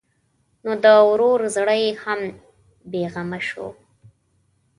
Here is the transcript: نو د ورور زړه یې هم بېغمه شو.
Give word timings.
نو 0.63 0.71
د 0.83 0.85
ورور 1.09 1.39
زړه 1.55 1.75
یې 1.83 1.89
هم 2.03 2.19
بېغمه 2.91 3.39
شو. 3.47 3.67